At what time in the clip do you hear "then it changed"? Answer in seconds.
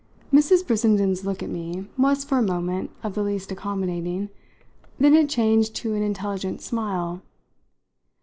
4.99-5.75